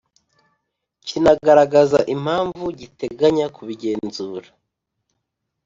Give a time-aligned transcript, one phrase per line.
[1.07, 4.47] kinagaragaza impamvu giteganya kubigenzura